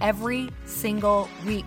[0.00, 1.66] every single week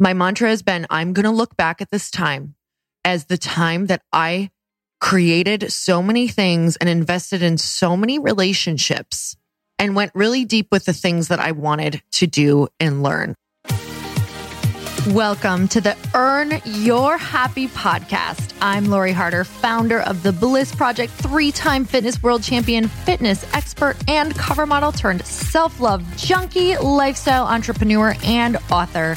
[0.00, 2.54] My mantra has been I'm going to look back at this time
[3.04, 4.50] as the time that I
[5.00, 9.36] created so many things and invested in so many relationships
[9.76, 13.34] and went really deep with the things that I wanted to do and learn.
[15.08, 18.54] Welcome to the Earn Your Happy podcast.
[18.60, 23.96] I'm Lori Harder, founder of the Bliss Project, three time fitness world champion, fitness expert,
[24.06, 29.16] and cover model turned self love junkie, lifestyle entrepreneur, and author.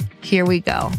[0.31, 0.89] Here we go.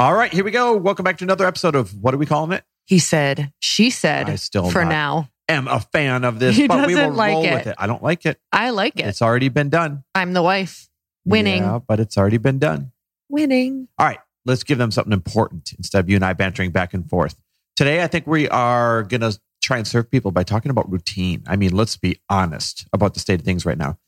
[0.00, 0.76] All right, here we go.
[0.76, 2.64] Welcome back to another episode of what are we calling it?
[2.86, 5.28] He said, she said, I still for now.
[5.48, 7.54] Am a fan of this, He but we will like roll it.
[7.54, 7.76] with it.
[7.78, 8.40] I don't like it.
[8.50, 9.06] I like it.
[9.06, 10.02] It's already been done.
[10.16, 10.88] I'm the wife.
[11.24, 11.62] Winning.
[11.62, 12.90] Yeah, but it's already been done.
[13.28, 13.86] Winning.
[14.00, 17.08] All right, let's give them something important instead of you and I bantering back and
[17.08, 17.36] forth.
[17.76, 19.38] Today, I think we are going to
[19.70, 21.44] try and serve people by talking about routine.
[21.46, 23.98] I mean, let's be honest about the state of things right now.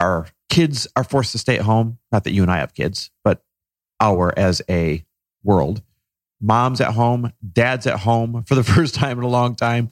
[0.00, 1.98] Our kids are forced to stay at home.
[2.10, 3.42] Not that you and I have kids, but
[4.00, 5.04] our as a
[5.42, 5.82] world.
[6.40, 9.90] Mom's at home, dad's at home for the first time in a long time.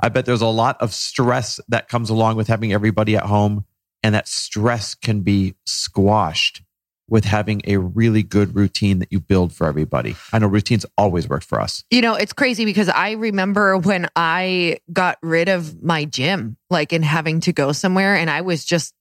[0.00, 3.64] I bet there's a lot of stress that comes along with having everybody at home,
[4.04, 6.62] and that stress can be squashed
[7.08, 10.16] with having a really good routine that you build for everybody.
[10.32, 11.84] I know routines always work for us.
[11.90, 16.92] You know, it's crazy because I remember when I got rid of my gym, like
[16.92, 18.94] in having to go somewhere, and I was just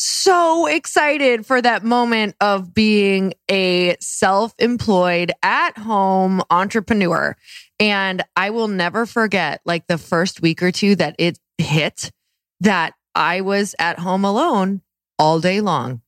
[0.00, 7.36] so excited for that moment of being a self employed at home entrepreneur.
[7.80, 12.12] And I will never forget like the first week or two that it hit
[12.60, 14.82] that I was at home alone
[15.18, 16.02] all day long.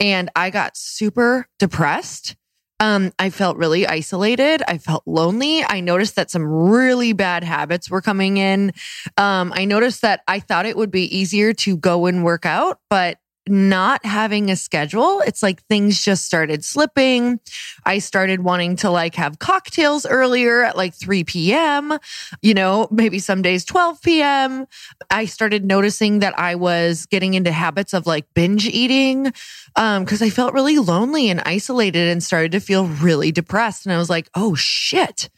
[0.00, 2.36] And I got super depressed.
[2.78, 4.62] Um, I felt really isolated.
[4.68, 5.64] I felt lonely.
[5.64, 8.72] I noticed that some really bad habits were coming in.
[9.16, 12.80] Um, I noticed that I thought it would be easier to go and work out,
[12.90, 13.16] but
[13.48, 17.40] not having a schedule, it's like things just started slipping.
[17.84, 21.98] I started wanting to like have cocktails earlier at like 3 p.m.,
[22.42, 24.66] you know, maybe some days 12 p.m.
[25.10, 29.32] I started noticing that I was getting into habits of like binge eating
[29.76, 33.92] um because I felt really lonely and isolated and started to feel really depressed and
[33.92, 35.28] I was like, "Oh shit."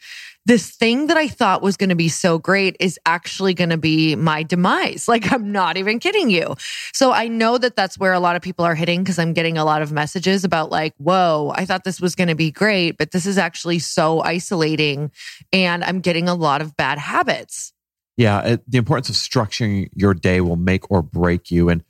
[0.49, 3.77] This thing that I thought was going to be so great is actually going to
[3.77, 5.07] be my demise.
[5.19, 6.55] Like, I'm not even kidding you.
[6.93, 9.57] So I know that that's where a lot of people are hitting because I'm getting
[9.57, 12.97] a lot of messages about, like, whoa, I thought this was going to be great,
[12.97, 15.11] but this is actually so isolating.
[15.51, 17.73] And I'm getting a lot of bad habits.
[18.17, 18.41] Yeah.
[18.41, 21.69] It, the importance of structuring your day will make or break you.
[21.69, 21.83] And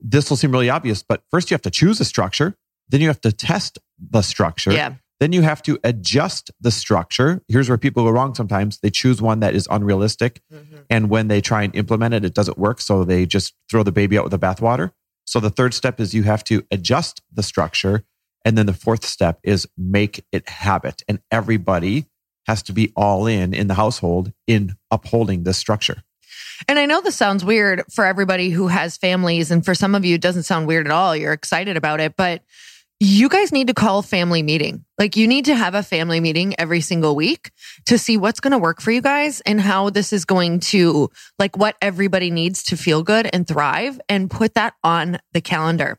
[0.00, 2.56] this will seem really obvious, but first you have to choose a structure.
[2.88, 4.72] Then you have to test the structure.
[4.72, 4.94] Yeah.
[5.22, 7.44] Then you have to adjust the structure.
[7.46, 8.80] Here's where people go wrong sometimes.
[8.80, 10.40] They choose one that is unrealistic.
[10.52, 10.78] Mm-hmm.
[10.90, 12.80] And when they try and implement it, it doesn't work.
[12.80, 14.90] So they just throw the baby out with the bathwater.
[15.24, 18.02] So the third step is you have to adjust the structure.
[18.44, 21.04] And then the fourth step is make it habit.
[21.06, 22.06] And everybody
[22.48, 26.02] has to be all in in the household in upholding this structure.
[26.66, 29.52] And I know this sounds weird for everybody who has families.
[29.52, 31.14] And for some of you, it doesn't sound weird at all.
[31.14, 32.16] You're excited about it.
[32.16, 32.42] But
[33.04, 34.84] you guys need to call family meeting.
[34.96, 37.50] Like you need to have a family meeting every single week
[37.86, 41.10] to see what's going to work for you guys and how this is going to
[41.36, 45.98] like what everybody needs to feel good and thrive and put that on the calendar.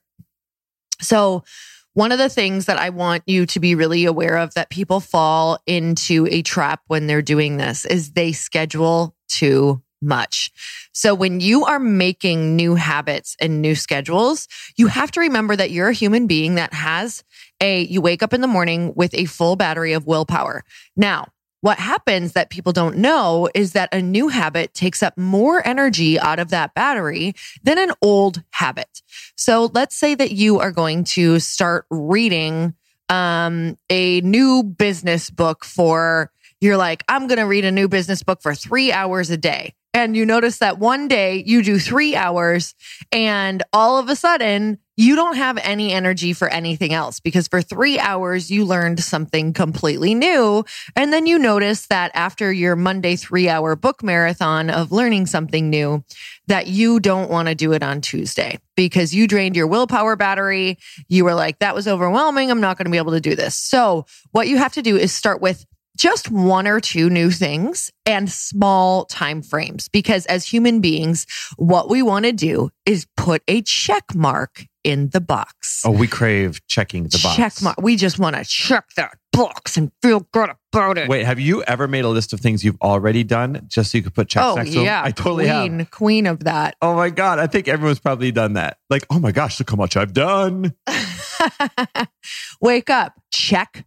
[1.02, 1.44] So
[1.92, 5.02] one of the things that I want you to be really aware of that people
[5.02, 10.52] fall into a trap when they're doing this is they schedule too much.
[10.92, 14.48] So when you are making new habits and new schedules,
[14.78, 17.24] you have to remember that you're a human being that has
[17.62, 20.64] a, you wake up in the morning with a full battery of willpower.
[20.96, 21.28] Now,
[21.62, 26.20] what happens that people don't know is that a new habit takes up more energy
[26.20, 29.02] out of that battery than an old habit.
[29.38, 32.74] So let's say that you are going to start reading
[33.08, 38.24] um, a new business book for, you're like, I'm going to read a new business
[38.24, 42.16] book for three hours a day and you notice that one day you do three
[42.16, 42.74] hours
[43.12, 47.62] and all of a sudden you don't have any energy for anything else because for
[47.62, 50.64] three hours you learned something completely new.
[50.96, 55.70] And then you notice that after your Monday three hour book marathon of learning something
[55.70, 56.04] new,
[56.48, 60.78] that you don't want to do it on Tuesday because you drained your willpower battery.
[61.08, 62.52] You were like, that was overwhelming.
[62.52, 63.56] I'm not going to be able to do this.
[63.56, 65.66] So what you have to do is start with
[65.98, 69.88] just one or two new things and small time frames.
[69.88, 71.26] Because as human beings
[71.58, 75.84] what we want to do is put a check mark in the box.
[75.86, 77.36] Oh we crave checking the box.
[77.36, 77.82] Check mark.
[77.82, 81.08] We just want to check that box and feel good about it.
[81.08, 84.04] Wait have you ever made a list of things you've already done just so you
[84.04, 86.76] could put checks oh, next to yeah, them i totally queen, have queen of that.
[86.82, 87.40] Oh my god.
[87.40, 88.78] I think everyone's probably done that.
[88.90, 90.74] Like oh my gosh look how much i've done.
[92.62, 93.14] Wake up.
[93.32, 93.86] Check.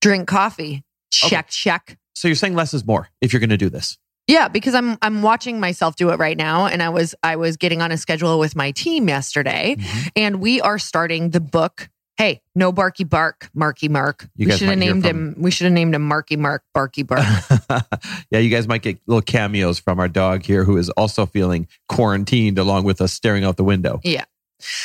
[0.00, 1.48] Drink coffee check, okay.
[1.50, 1.98] check.
[2.14, 3.98] So you're saying less is more if you're going to do this.
[4.26, 7.56] Yeah, because I'm I'm watching myself do it right now and I was I was
[7.56, 10.08] getting on a schedule with my team yesterday mm-hmm.
[10.14, 11.88] and we are starting the book
[12.20, 14.28] Hey, no Barky Bark, Marky Mark.
[14.36, 15.34] You we should have named him.
[15.38, 17.24] We should have named him Marky Mark, Barky Bark.
[18.30, 21.66] yeah, you guys might get little cameos from our dog here, who is also feeling
[21.88, 24.00] quarantined along with us, staring out the window.
[24.04, 24.24] Yeah,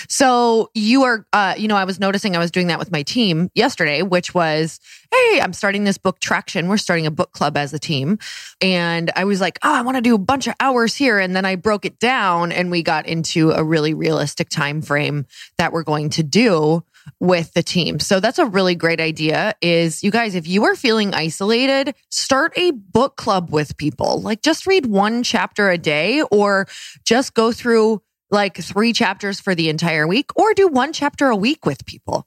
[0.07, 3.03] so you are, uh, you know, I was noticing I was doing that with my
[3.03, 4.79] team yesterday, which was,
[5.11, 6.67] hey, I'm starting this book traction.
[6.67, 8.19] We're starting a book club as a team.
[8.61, 11.19] And I was like, oh, I want to do a bunch of hours here.
[11.19, 15.25] And then I broke it down and we got into a really realistic time frame
[15.57, 16.83] that we're going to do
[17.19, 17.99] with the team.
[17.99, 22.53] So that's a really great idea is you guys, if you are feeling isolated, start
[22.57, 24.21] a book club with people.
[24.21, 26.67] Like just read one chapter a day or
[27.03, 28.01] just go through
[28.31, 32.25] like three chapters for the entire week or do one chapter a week with people.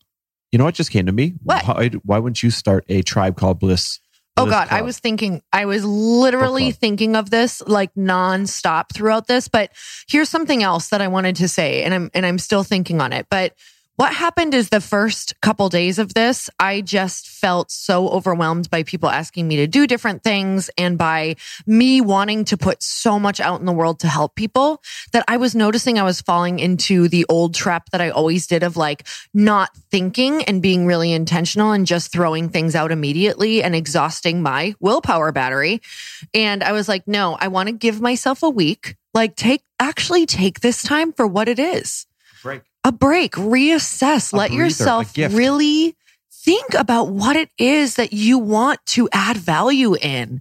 [0.53, 1.35] You know what just came to me?
[1.43, 1.67] What?
[1.67, 4.01] Why, why wouldn't you start a tribe called Bliss?
[4.39, 4.79] Oh God, Club?
[4.79, 9.49] I was thinking, I was literally thinking of this like nonstop throughout this.
[9.49, 9.73] But
[10.09, 13.13] here's something else that I wanted to say, and I'm and I'm still thinking on
[13.13, 13.27] it.
[13.31, 13.55] But
[13.99, 18.85] what happened is the first couple days of this, I just felt so overwhelmed by
[18.85, 21.35] people asking me to do different things and by
[21.67, 24.81] me wanting to put so much out in the world to help people
[25.13, 28.63] that I was noticing I was falling into the old trap that I always did
[28.63, 33.75] of like not thinking and being really intentional and just throwing things out immediately and
[33.75, 35.83] exhausting my willpower battery.
[36.33, 38.95] And I was like, no, I want to give myself a week.
[39.13, 42.07] Like take, actually take this time for what it is
[42.43, 42.63] Break.
[42.85, 45.97] A break, reassess, A let breather, yourself really
[46.31, 50.41] think about what it is that you want to add value in.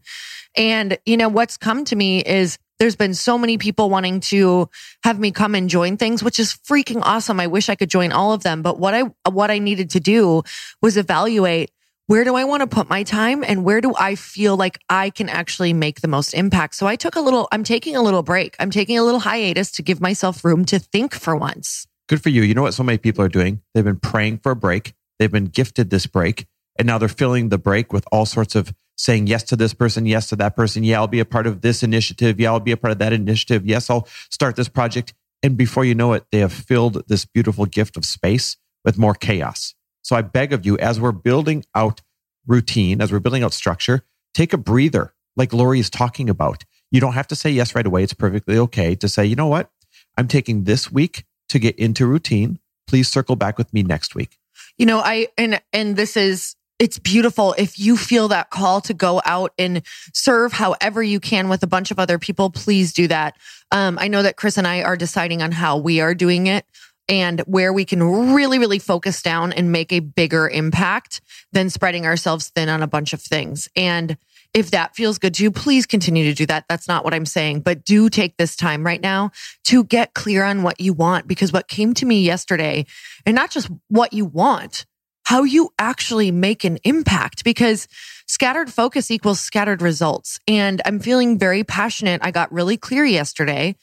[0.55, 4.69] And, you know, what's come to me is there's been so many people wanting to
[5.03, 7.39] have me come and join things, which is freaking awesome.
[7.39, 8.61] I wish I could join all of them.
[8.61, 10.43] But what I, what I needed to do
[10.81, 11.71] was evaluate
[12.05, 15.09] where do I want to put my time and where do I feel like I
[15.09, 16.75] can actually make the most impact?
[16.75, 18.55] So I took a little, I'm taking a little break.
[18.59, 21.85] I'm taking a little hiatus to give myself room to think for once.
[22.07, 22.41] Good for you.
[22.41, 23.61] You know what so many people are doing?
[23.73, 24.93] They've been praying for a break.
[25.19, 26.47] They've been gifted this break.
[26.79, 30.05] And now they're filling the break with all sorts of saying yes to this person,
[30.05, 30.83] yes to that person.
[30.83, 32.39] Yeah, I'll be a part of this initiative.
[32.39, 33.65] Yeah, I'll be a part of that initiative.
[33.65, 35.13] Yes, I'll start this project.
[35.43, 39.13] And before you know it, they have filled this beautiful gift of space with more
[39.13, 39.75] chaos.
[40.01, 42.01] So I beg of you, as we're building out
[42.45, 46.63] routine, as we're building out structure, take a breather like Lori is talking about.
[46.89, 48.03] You don't have to say yes right away.
[48.03, 49.69] It's perfectly okay to say, you know what?
[50.17, 52.59] I'm taking this week to get into routine.
[52.87, 54.37] Please circle back with me next week.
[54.77, 58.93] you know i and and this is it's beautiful if you feel that call to
[58.93, 59.81] go out and
[60.13, 63.35] serve however you can with a bunch of other people please do that
[63.71, 66.65] um, i know that chris and i are deciding on how we are doing it
[67.09, 72.05] and where we can really really focus down and make a bigger impact than spreading
[72.05, 74.17] ourselves thin on a bunch of things and
[74.57, 76.65] if that feels good to you, please continue to do that.
[76.67, 79.29] That's not what I'm saying, but do take this time right now
[79.65, 81.27] to get clear on what you want.
[81.27, 82.87] Because what came to me yesterday,
[83.23, 84.87] and not just what you want,
[85.25, 87.87] how you actually make an impact because
[88.25, 90.39] scattered focus equals scattered results.
[90.47, 92.21] And I'm feeling very passionate.
[92.23, 93.75] I got really clear yesterday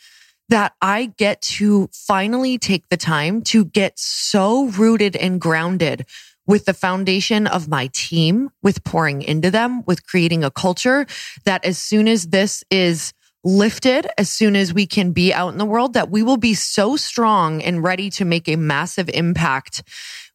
[0.48, 6.04] that I get to finally take the time to get so rooted and grounded
[6.46, 11.06] with the foundation of my team, with pouring into them, with creating a culture
[11.44, 13.12] that as soon as this is
[13.44, 16.54] lifted, as soon as we can be out in the world, that we will be
[16.54, 19.82] so strong and ready to make a massive impact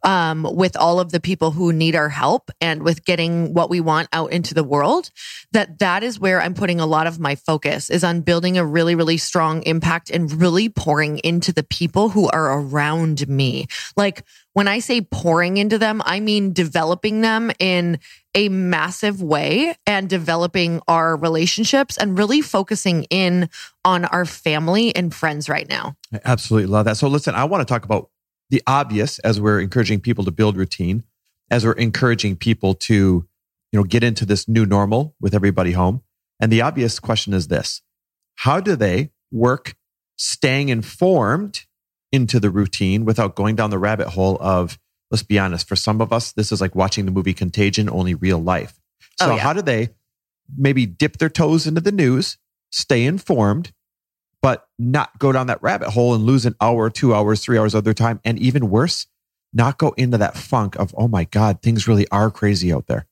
[0.03, 3.81] um, with all of the people who need our help and with getting what we
[3.81, 5.11] want out into the world
[5.51, 8.65] that that is where i'm putting a lot of my focus is on building a
[8.65, 14.23] really really strong impact and really pouring into the people who are around me like
[14.53, 17.99] when i say pouring into them i mean developing them in
[18.35, 23.49] a massive way and developing our relationships and really focusing in
[23.83, 26.97] on our family and friends right now I absolutely love that.
[26.97, 28.09] So listen, I want to talk about
[28.49, 31.03] the obvious as we're encouraging people to build routine,
[31.51, 32.93] as we're encouraging people to,
[33.71, 36.01] you know, get into this new normal with everybody home.
[36.39, 37.81] And the obvious question is this.
[38.35, 39.75] How do they work
[40.17, 41.65] staying informed
[42.11, 44.79] into the routine without going down the rabbit hole of,
[45.11, 48.15] let's be honest, for some of us, this is like watching the movie Contagion, only
[48.15, 48.79] real life.
[49.21, 49.41] Oh, so Oh, yeah.
[49.41, 49.89] how do they
[50.57, 52.37] maybe dip their toes into the news,
[52.71, 53.71] stay informed,
[54.41, 57.73] but not go down that rabbit hole and lose an hour, two hours, three hours
[57.73, 58.19] of their time.
[58.23, 59.07] And even worse,
[59.53, 63.07] not go into that funk of, oh my God, things really are crazy out there.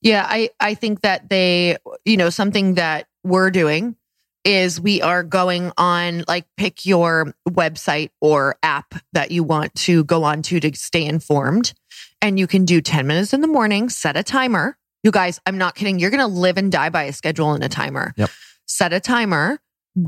[0.00, 3.96] Yeah, I, I think that they, you know, something that we're doing
[4.44, 10.04] is we are going on like pick your website or app that you want to
[10.04, 11.72] go on to to stay informed.
[12.20, 14.76] And you can do 10 minutes in the morning, set a timer.
[15.02, 15.98] You guys, I'm not kidding.
[15.98, 18.12] You're going to live and die by a schedule and a timer.
[18.16, 18.30] Yep.
[18.66, 19.58] Set a timer,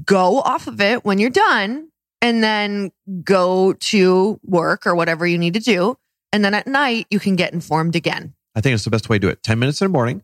[0.04, 1.88] go off of it when you're done,
[2.22, 2.90] and then
[3.22, 5.96] go to work or whatever you need to do.
[6.32, 8.34] And then at night, you can get informed again.
[8.54, 9.42] I think it's the best way to do it.
[9.42, 10.22] 10 minutes in the morning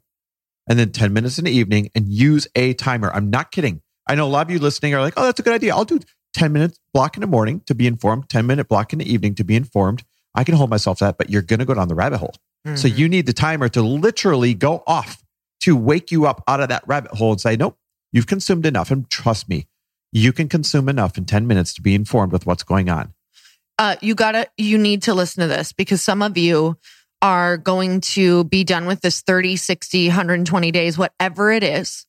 [0.69, 3.11] and then 10 minutes in the evening and use a timer.
[3.15, 3.83] I'm not kidding.
[4.09, 5.75] I know a lot of you listening are like, oh, that's a good idea.
[5.75, 6.01] I'll do
[6.35, 9.35] 10 minutes block in the morning to be informed, 10 minute block in the evening
[9.37, 10.03] to be informed.
[10.35, 12.35] I can hold myself to that, but you're going to go down the rabbit hole.
[12.75, 12.97] So Mhm.
[12.99, 15.23] you need the timer to literally go off
[15.61, 17.77] to wake you up out of that rabbit hole and say, nope,
[18.13, 18.91] you've consumed enough.
[18.91, 19.67] And trust me,
[20.13, 23.15] you can consume enough in 10 minutes to be informed with what's going on.
[23.79, 26.77] uh, you gotta, you need to listen to this because some of you
[27.23, 32.05] are going to be done with this 30, 60, 120 days, whatever it is.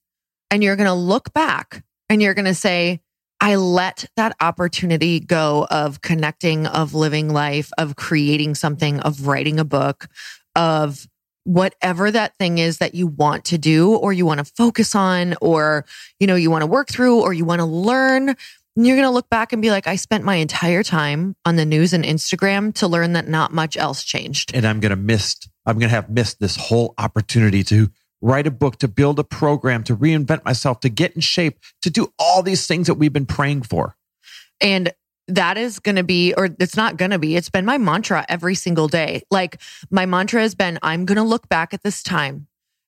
[0.52, 3.00] And you're to look back and you're to say,
[3.40, 9.60] I let that opportunity go of connecting, of living life, of creating something, of writing
[9.60, 10.08] a book,
[10.56, 11.08] of
[11.44, 15.36] whatever that thing is that you want to do or you want to focus on
[15.42, 15.86] or,
[16.20, 18.36] you know, you want to work through or you want to learn.
[18.76, 21.66] You're going to look back and be like, I spent my entire time on the
[21.66, 24.52] news and Instagram to learn that not much else changed.
[24.56, 28.48] And I'm going to miss, I'm going to have missed this whole opportunity to write
[28.48, 32.12] a book, to build a program, to reinvent myself, to get in shape, to do
[32.18, 33.96] all these things that we've been praying for.
[34.62, 34.94] And
[35.28, 38.26] that is going to be, or it's not going to be, it's been my mantra
[38.28, 39.24] every single day.
[39.32, 42.48] Like my mantra has been, I'm going to look back at this time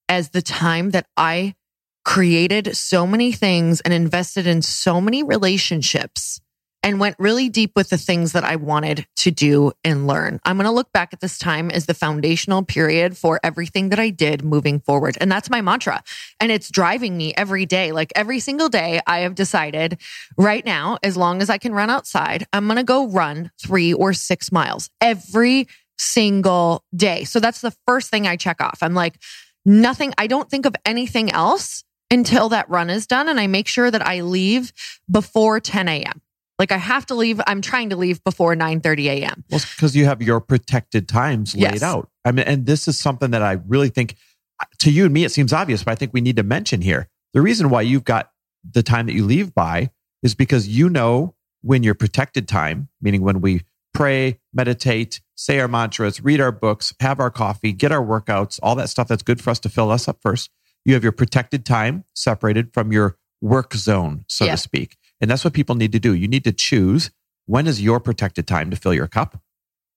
[0.10, 1.56] as the time that I
[2.04, 6.40] created so many things and invested in so many relationships
[6.86, 10.40] and went really deep with the things that I wanted to do and learn.
[10.46, 14.00] I'm going to look back at this time as the foundational period for everything that
[14.00, 15.18] I did moving forward.
[15.20, 16.04] And that's my mantra.
[16.40, 17.92] And it's driving me every day.
[17.92, 20.00] Like every single day, I have decided
[20.38, 23.92] right now, as long as I can run outside, I'm going to go run three
[23.92, 27.24] or six miles every single day.
[27.24, 28.78] So that's the first thing I check off.
[28.84, 29.18] I'm like,
[29.66, 33.28] nothing, I don't think of anything else until that run is done.
[33.28, 34.72] And I make sure that I leave
[35.10, 36.22] before 10 a.m.
[36.58, 37.42] Like I have to leave.
[37.48, 39.44] I'm trying to leave before 9 30 a.m.
[39.52, 42.10] Well, because you have your protected times laid out.
[42.24, 44.16] I mean, and this is something that I really think
[44.60, 46.82] uh, to you and me, it seems obvious, but I think we need to mention
[46.82, 47.10] here.
[47.34, 48.32] The reason why you've got
[48.70, 49.92] the time that you leave by
[50.24, 55.68] is because you know when your protected time, meaning when we pray, meditate, say our
[55.68, 59.42] mantras, read our books, have our coffee, get our workouts, all that stuff that's good
[59.42, 60.50] for us to fill us up first.
[60.86, 64.52] You have your protected time separated from your work zone, so Yeah.
[64.52, 64.98] to speak.
[65.22, 66.14] And that's what people need to do.
[66.14, 67.12] You need to choose
[67.46, 69.42] when is your protected time to fill your cup?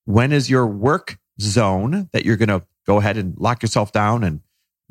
[0.04, 4.25] When is your work zone that you're going to go ahead and lock yourself down
[4.25, 4.40] and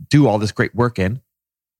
[0.10, 1.22] do all this great work in?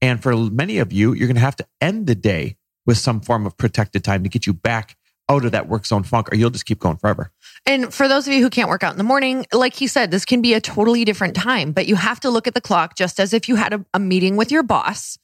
[0.02, 3.20] And for many of you, you're going to have to end the day with some
[3.20, 4.96] form of protected time to get you back
[5.30, 7.32] out of that work zone funk, or you'll just keep going forever.
[7.66, 10.10] And for those of you who can't work out in the morning, like he said,
[10.10, 12.96] this can be a totally different time, but you have to look at the clock
[12.96, 15.18] just as if you had a, a meeting with your boss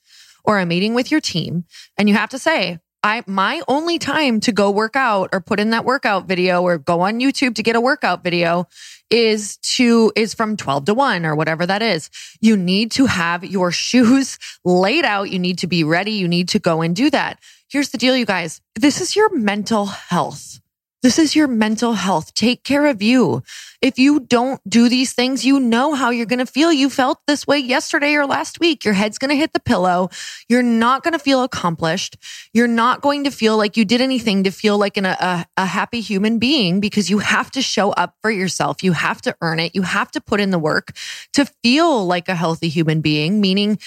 [0.43, 1.63] or a meeting with your team.
[1.97, 5.59] And you have to say, I, my only time to go work out or put
[5.59, 8.67] in that workout video or go on YouTube to get a workout video
[9.09, 12.09] is to, is from 12 to 1 or whatever that is.
[12.39, 15.29] You need to have your shoes laid out.
[15.29, 16.11] You need to be ready.
[16.11, 17.39] You need to go and do that.
[17.69, 18.61] Here's the deal, you guys.
[18.75, 20.59] This is your mental health.
[21.03, 22.33] This is your mental health.
[22.33, 23.43] Take care of you.
[23.81, 26.71] If you don't do these things, you know how you're going to feel.
[26.71, 28.85] You felt this way yesterday or last week.
[28.85, 30.09] Your head's going to hit the pillow.
[30.47, 32.15] You're not going to feel accomplished.
[32.53, 35.65] You're not going to feel like you did anything to feel like an, a, a
[35.65, 38.81] happy human being because you have to show up for yourself.
[38.81, 39.75] You have to earn it.
[39.75, 40.93] You have to put in the work
[41.33, 43.77] to feel like a healthy human being, meaning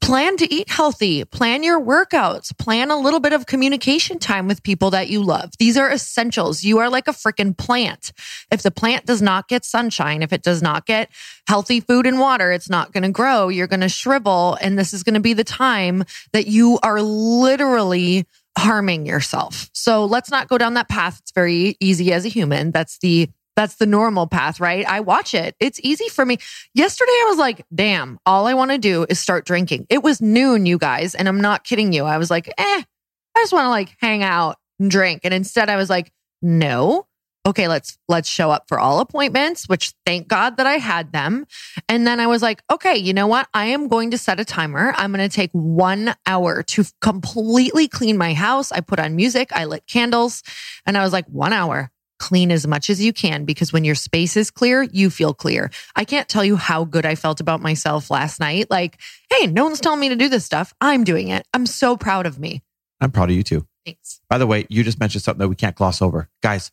[0.00, 4.62] plan to eat healthy, plan your workouts, plan a little bit of communication time with
[4.62, 5.50] people that you love.
[5.58, 6.64] These are essentials.
[6.64, 8.12] You are like a freaking plant.
[8.50, 11.10] If the plant does not get sunshine, if it does not get
[11.46, 13.48] healthy food and water, it's not going to grow.
[13.48, 14.56] You're going to shrivel.
[14.60, 18.26] And this is going to be the time that you are literally
[18.58, 19.70] harming yourself.
[19.72, 21.18] So let's not go down that path.
[21.20, 22.72] It's very easy as a human.
[22.72, 23.30] That's the
[23.60, 24.86] that's the normal path, right?
[24.88, 25.54] I watch it.
[25.60, 26.38] It's easy for me.
[26.72, 29.86] Yesterday, I was like, damn, all I want to do is start drinking.
[29.90, 32.04] It was noon, you guys, and I'm not kidding you.
[32.04, 35.20] I was like, eh, I just want to like hang out and drink.
[35.24, 37.06] And instead, I was like, no.
[37.46, 41.46] Okay, let's let's show up for all appointments, which thank God that I had them.
[41.86, 43.46] And then I was like, okay, you know what?
[43.52, 44.94] I am going to set a timer.
[44.96, 48.72] I'm going to take 1 hour to completely clean my house.
[48.72, 50.42] I put on music, I lit candles,
[50.86, 53.96] and I was like, 1 hour clean as much as you can because when your
[53.96, 55.70] space is clear, you feel clear.
[55.96, 58.70] I can't tell you how good I felt about myself last night.
[58.70, 59.00] Like,
[59.32, 60.72] hey, no one's telling me to do this stuff.
[60.80, 61.44] I'm doing it.
[61.52, 62.62] I'm so proud of me.
[63.00, 63.66] I'm proud of you too.
[63.84, 64.20] Thanks.
[64.28, 66.28] By the way, you just mentioned something that we can't gloss over.
[66.42, 66.70] Guys,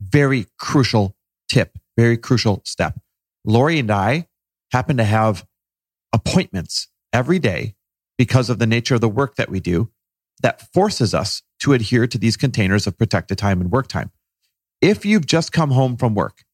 [0.00, 1.16] very crucial
[1.48, 3.00] tip, very crucial step.
[3.44, 4.28] Lori and I
[4.70, 5.46] happen to have
[6.12, 7.74] appointments every day
[8.18, 9.90] because of the nature of the work that we do
[10.42, 14.10] that forces us to adhere to these containers of protected time and work time.
[14.80, 16.44] If you've just come home from work,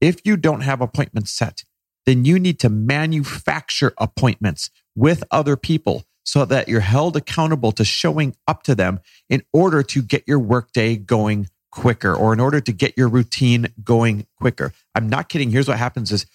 [0.00, 1.64] if you don't have appointments set,
[2.04, 7.84] then you need to manufacture appointments with other people so that you're held accountable to
[7.84, 12.60] showing up to them in order to get your workday going quicker or in order
[12.60, 14.72] to get your routine going quicker.
[14.94, 15.50] I'm not kidding.
[15.50, 16.26] Here's what happens is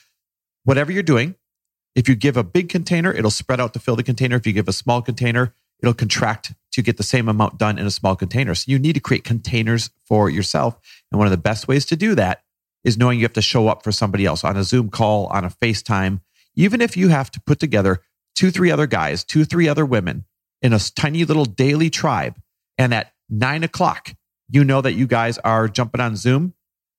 [0.63, 1.35] whatever you're doing,
[1.95, 4.37] if you give a big container, it'll spread out to fill the container.
[4.37, 7.85] If you give a small container, it'll contract to get the same amount done in
[7.85, 8.55] a small container.
[8.55, 10.79] So you need to create containers for yourself.
[11.11, 12.43] And one of the best ways to do that
[12.83, 15.45] is knowing you have to show up for somebody else on a Zoom call, on
[15.45, 16.21] a FaceTime,
[16.55, 18.01] even if you have to put together
[18.35, 20.25] two, three other guys, two, three other women
[20.61, 22.39] in a tiny little daily tribe.
[22.77, 24.13] And at nine o'clock,
[24.49, 26.53] you know that you guys are jumping on Zoom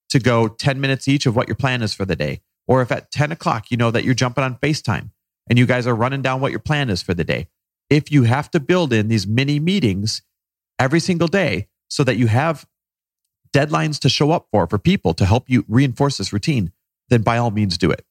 [0.09, 2.41] to go 10 minutes each of what your plan is for the day.
[2.67, 5.09] Or if at 10 o'clock, you know that you're jumping on FaceTime
[5.49, 7.47] and you guys are running down what your plan is for the day.
[7.93, 10.23] If you have to build in these mini meetings
[10.79, 12.65] every single day so that you have
[13.55, 16.71] deadlines to show up for for people to help you reinforce this routine,
[17.09, 18.03] then by all means do it.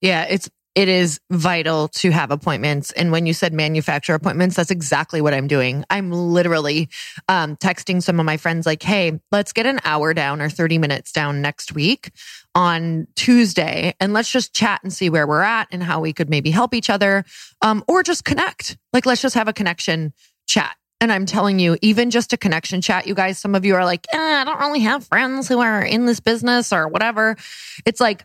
[0.00, 2.92] Yeah, it's it is vital to have appointments.
[2.92, 5.84] And when you said manufacturer appointments, that's exactly what I'm doing.
[5.90, 6.88] I'm literally
[7.28, 10.78] um, texting some of my friends, like, hey, let's get an hour down or 30
[10.78, 12.10] minutes down next week
[12.54, 16.30] on Tuesday and let's just chat and see where we're at and how we could
[16.30, 17.24] maybe help each other
[17.60, 18.78] um, or just connect.
[18.92, 20.14] Like, let's just have a connection
[20.46, 20.74] chat.
[21.02, 23.84] And I'm telling you, even just a connection chat, you guys, some of you are
[23.84, 27.36] like, eh, I don't really have friends who are in this business or whatever.
[27.84, 28.24] It's like,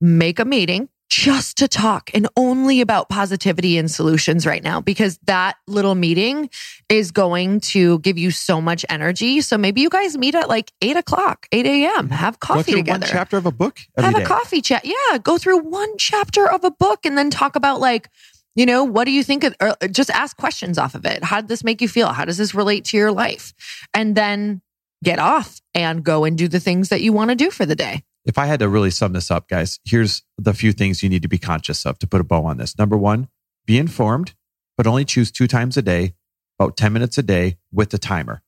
[0.00, 5.16] make a meeting just to talk and only about positivity and solutions right now because
[5.18, 6.50] that little meeting
[6.88, 9.40] is going to give you so much energy.
[9.40, 12.08] So maybe you guys meet at like eight o'clock, 8 a.m., mm-hmm.
[12.08, 13.06] have coffee Go together.
[13.06, 13.78] One chapter of a book.
[13.96, 14.24] have day.
[14.24, 14.84] a coffee chat.
[14.84, 15.18] Yeah.
[15.18, 18.10] Go through one chapter of a book and then talk about like,
[18.56, 19.44] you know, what do you think?
[19.44, 21.22] Of, or uh, just ask questions off of it.
[21.22, 22.08] How did this make you feel?
[22.08, 23.54] How does this relate to your life?
[23.94, 24.62] And then
[25.04, 27.76] get off and go and do the things that you want to do for the
[27.76, 31.08] day if I had to really sum this up, guys, here's the few things you
[31.08, 32.78] need to be conscious of to put a bow on this.
[32.78, 33.28] Number one,
[33.66, 34.34] be informed,
[34.76, 36.14] but only choose two times a day,
[36.58, 38.42] about 10 minutes a day with the timer.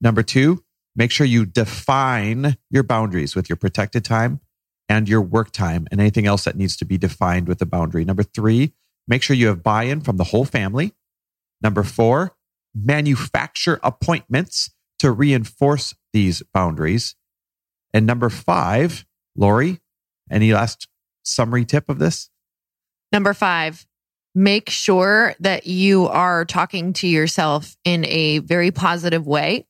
[0.00, 4.40] Number two, make sure you define your boundaries with your protected time
[4.88, 8.04] and your work time and anything else that needs to be defined with the boundary.
[8.04, 8.74] Number three,
[9.08, 10.92] make sure you have buy in from the whole family.
[11.62, 12.36] Number four,
[12.74, 17.16] manufacture appointments to reinforce these boundaries.
[17.92, 19.05] And number five,
[19.36, 19.80] Lori,
[20.30, 20.88] any last
[21.22, 22.30] summary tip of this?
[23.12, 23.86] Number five,
[24.34, 29.66] make sure that you are talking to yourself in a very positive way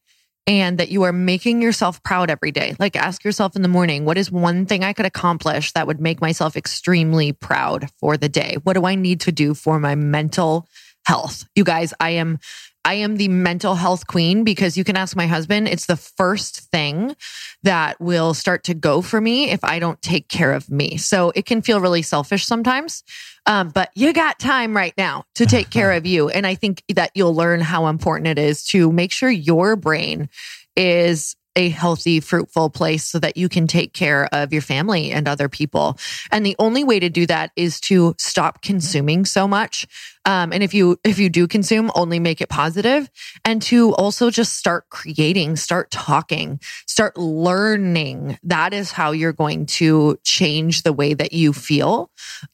[0.47, 2.77] and that you are making yourself proud every day.
[2.79, 6.01] Like ask yourself in the morning, what is one thing I could accomplish that would
[6.01, 8.57] make myself extremely proud for the day?
[8.63, 10.69] What do I need to do for my mental
[11.05, 11.45] health?
[11.57, 12.39] You guys, I am
[12.87, 15.67] I am the mental health queen because you can ask my husband.
[15.67, 17.17] It's the first thing
[17.65, 20.97] that will start to go for me if I don't take care of me.
[20.97, 23.03] So it can feel really selfish sometimes.
[23.45, 26.29] Um, but you got time right now to take care of you.
[26.29, 30.29] And I think that you'll learn how important it is to make sure your brain
[30.77, 35.27] is a healthy, fruitful place so that you can take care of your family and
[35.27, 35.99] other people.
[36.31, 39.87] And the only way to do that is to stop consuming so much.
[40.25, 43.09] Um, and if you if you do consume, only make it positive,
[43.45, 48.39] and to also just start creating, start talking, start learning.
[48.43, 52.11] That is how you're going to change the way that you feel.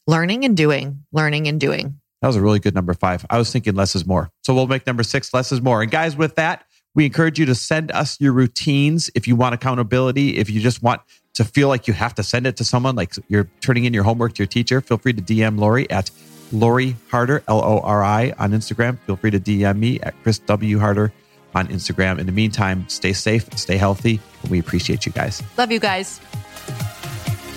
[0.07, 1.99] Learning and doing, learning and doing.
[2.21, 3.25] That was a really good number five.
[3.29, 4.31] I was thinking less is more.
[4.43, 5.81] So we'll make number six less is more.
[5.81, 6.63] And guys, with that,
[6.95, 10.37] we encourage you to send us your routines if you want accountability.
[10.37, 11.01] If you just want
[11.33, 14.03] to feel like you have to send it to someone, like you're turning in your
[14.03, 16.11] homework to your teacher, feel free to DM Lori at
[16.51, 18.99] Lori Harder, L O R I, on Instagram.
[18.99, 20.79] Feel free to DM me at Chris W.
[20.79, 21.11] Harder
[21.55, 22.19] on Instagram.
[22.19, 24.19] In the meantime, stay safe, stay healthy.
[24.41, 25.41] And we appreciate you guys.
[25.57, 26.19] Love you guys.